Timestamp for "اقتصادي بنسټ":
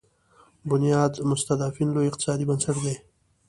2.09-2.75